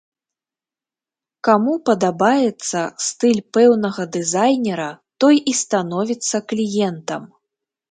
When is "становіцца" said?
5.63-6.37